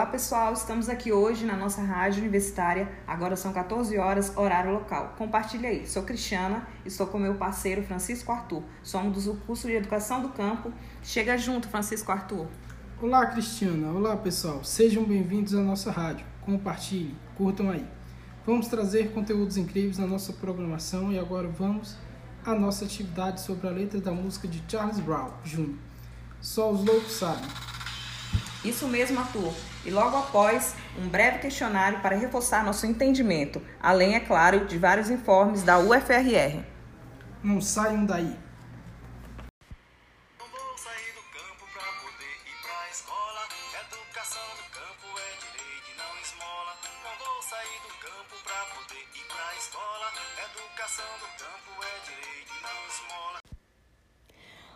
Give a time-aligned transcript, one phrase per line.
[0.00, 2.90] Olá pessoal, estamos aqui hoje na nossa rádio universitária.
[3.06, 5.14] Agora são 14 horas, horário local.
[5.18, 5.86] Compartilhe aí.
[5.86, 8.62] Sou Cristiana, estou com meu parceiro Francisco Arthur.
[8.82, 10.72] Somos do curso de Educação do Campo.
[11.02, 12.46] Chega junto, Francisco Arthur.
[13.02, 13.92] Olá, Cristiana.
[13.92, 14.64] Olá, pessoal.
[14.64, 16.24] Sejam bem-vindos à nossa rádio.
[16.46, 17.86] Compartilhem, curtam aí.
[18.46, 21.98] Vamos trazer conteúdos incríveis na nossa programação e agora vamos
[22.42, 25.74] à nossa atividade sobre a letra da música de Charles Brown Jr.
[26.40, 27.69] Só os loucos sabem.
[28.62, 29.54] Isso mesmo, Arthur.
[29.86, 35.08] E logo após, um breve questionário para reforçar nosso entendimento, além, é claro, de vários
[35.08, 36.62] informes da UFRR.
[37.42, 38.36] Não saiam daí.
[40.38, 43.48] Não vou sair do campo pra poder ir pra escola.
[43.80, 46.76] Educação no campo é direito e não esmola.
[47.02, 50.12] Não vou sair do campo pra poder ir pra escola.
[50.36, 53.39] Educação no campo é direito e não esmola.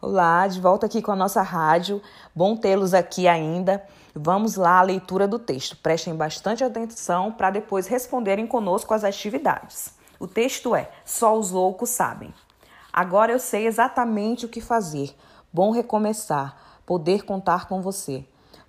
[0.00, 2.00] Olá, de volta aqui com a nossa rádio.
[2.32, 3.84] Bom tê-los aqui ainda.
[4.14, 5.76] Vamos lá à leitura do texto.
[5.76, 9.92] Prestem bastante atenção para depois responderem conosco as atividades.
[10.20, 12.32] O texto é: Só os loucos sabem.
[12.92, 15.12] Agora eu sei exatamente o que fazer.
[15.52, 18.24] Bom recomeçar, poder contar com você.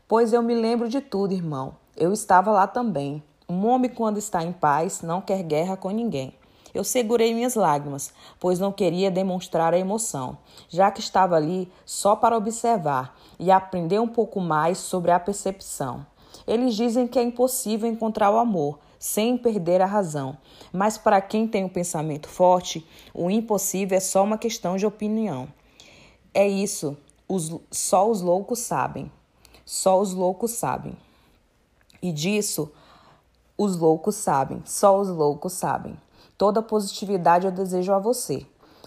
[0.08, 1.76] Pois eu me lembro de tudo, irmão.
[1.96, 3.24] Eu estava lá também.
[3.48, 6.39] Um homem, quando está em paz, não quer guerra com ninguém.
[6.74, 12.16] Eu segurei minhas lágrimas, pois não queria demonstrar a emoção, já que estava ali só
[12.16, 16.06] para observar e aprender um pouco mais sobre a percepção.
[16.48, 20.38] Eles dizem que é impossível encontrar o amor sem perder a razão,
[20.74, 25.48] mas para quem tem um pensamento forte, o impossível é só uma questão de opinião.
[26.34, 26.98] É isso,
[27.28, 29.12] os, só os loucos sabem.
[29.66, 30.98] Só os loucos sabem.
[32.02, 32.72] E disso,
[33.56, 35.96] os loucos sabem, só os loucos sabem.
[36.38, 38.46] Toda positividade eu desejo a você,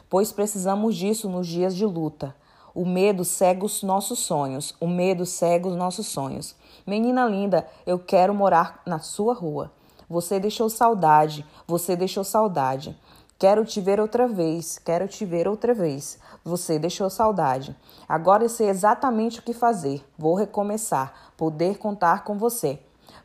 [0.09, 2.35] pois precisamos disso nos dias de luta.
[2.75, 6.57] O medo cega os nossos sonhos, o medo cega os nossos sonhos.
[6.87, 9.71] Menina linda, eu quero morar na sua rua.
[10.09, 12.99] Você deixou saudade, você deixou saudade.
[13.39, 16.19] Quero te ver outra vez, quero te ver outra vez.
[16.45, 17.77] Você deixou saudade.
[18.09, 20.05] Agora eu sei exatamente o que fazer.
[20.17, 22.79] Vou recomeçar, poder contar com você.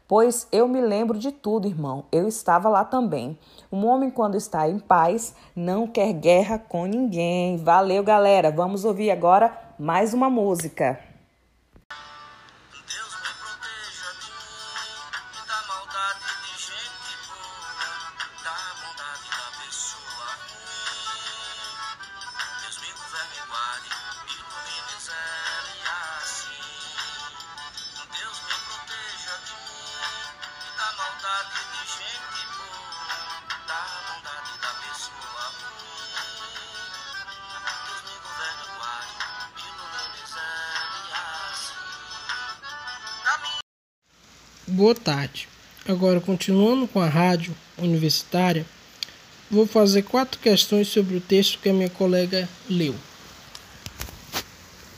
[0.07, 2.05] Pois eu me lembro de tudo, irmão.
[2.13, 3.37] Eu estava lá também.
[3.69, 7.57] Um homem, quando está em paz, não quer guerra com ninguém.
[7.57, 8.49] Valeu, galera.
[8.49, 10.97] Vamos ouvir agora mais uma música.
[44.69, 45.47] Boa tarde.
[45.87, 48.65] Agora, continuando com a rádio universitária,
[49.49, 52.93] vou fazer quatro questões sobre o texto que a minha colega leu.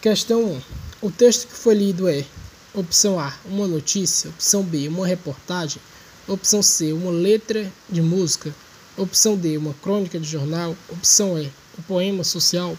[0.01, 0.61] Questão 1.
[1.03, 2.25] O texto que foi lido é:
[2.73, 5.79] opção A, uma notícia, opção B, uma reportagem,
[6.27, 8.51] opção C, uma letra de música,
[8.97, 11.45] opção D, uma crônica de jornal, opção E,
[11.77, 12.75] um poema social.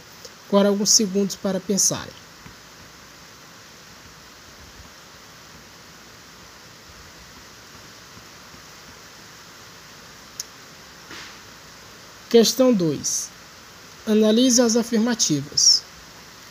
[0.48, 2.12] Agora, alguns segundos para pensarem.
[12.30, 13.28] Questão 2.
[14.06, 15.82] Analise as afirmativas.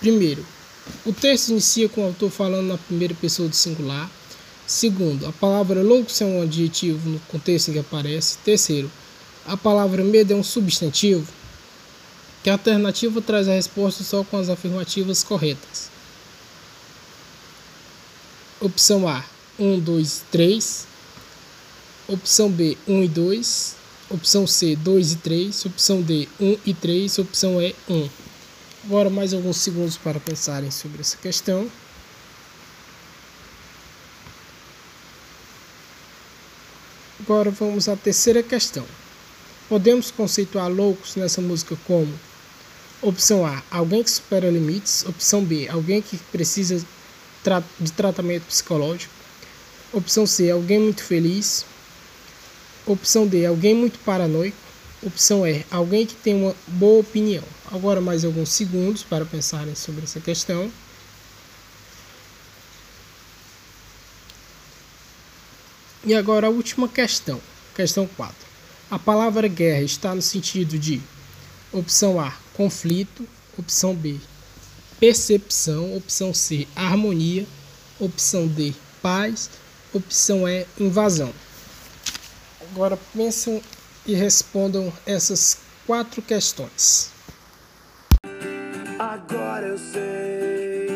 [0.02, 0.46] Primeiro,
[1.06, 4.12] o texto inicia com o autor falando na primeira pessoa do singular.
[4.68, 8.38] Segundo, a palavra louco é um adjetivo no contexto em que aparece.
[8.40, 8.92] Terceiro,
[9.48, 11.26] a palavra medo é um substantivo.
[12.44, 15.90] Que alternativa traz a resposta só com as afirmativas corretas?
[18.60, 19.24] Opção A,
[19.58, 20.88] 1, 2, 3.
[22.10, 23.79] Opção B, 1 e 2.
[24.10, 25.66] Opção C, 2 e 3.
[25.66, 27.20] Opção D, 1 e 3.
[27.20, 28.10] Opção E, 1.
[28.86, 31.70] Agora mais alguns segundos para pensarem sobre essa questão.
[37.20, 38.86] Agora vamos à terceira questão.
[39.68, 42.12] Podemos conceituar loucos nessa música como
[43.02, 46.84] opção A, alguém que supera limites, opção B, alguém que precisa
[47.80, 49.14] de tratamento psicológico,
[49.94, 51.66] opção C, alguém muito feliz,
[52.92, 54.58] opção D, alguém muito paranoico,
[55.02, 57.44] opção E, alguém que tem uma boa opinião.
[57.72, 60.72] Agora mais alguns segundos para pensarem sobre essa questão.
[66.06, 67.40] E agora a última questão,
[67.76, 68.36] questão 4.
[68.90, 71.02] A palavra guerra está no sentido de
[71.72, 73.28] opção A, conflito,
[73.58, 74.18] opção B,
[75.00, 77.46] percepção, opção C, harmonia,
[78.00, 79.50] opção D, paz,
[79.92, 81.34] Opção E, invasão.
[82.72, 83.62] Agora pensam
[84.06, 85.58] e respondam essas
[85.88, 87.12] quatro questões.
[89.00, 90.90] Agora eu sei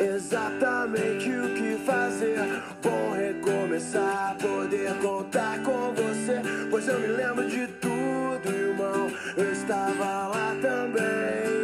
[0.00, 2.38] exatamente o que fazer.
[2.82, 6.40] Vou recomeçar, poder contar com você.
[6.70, 9.10] Pois eu me lembro de tudo, irmão.
[9.36, 11.60] Eu estava lá também.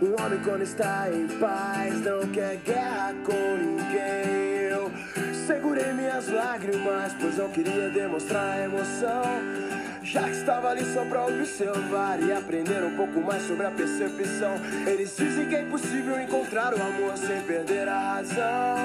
[0.00, 4.43] Um homem, quando está em paz, não quer guerra com ninguém.
[5.46, 9.22] Segurei minhas lágrimas, pois não queria demonstrar emoção.
[10.02, 14.54] Já que estava ali só pra observar e aprender um pouco mais sobre a percepção.
[14.86, 18.78] Eles dizem que é impossível encontrar o amor sem perder a razão.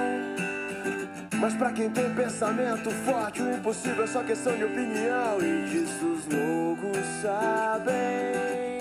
[1.36, 5.38] Mas pra quem tem pensamento forte, o impossível é só questão de opinião.
[5.42, 8.80] E disso os loucos sabem.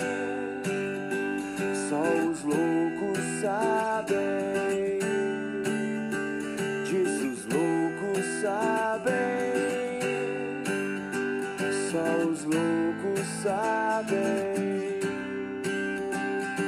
[1.88, 4.38] Só os loucos sabem.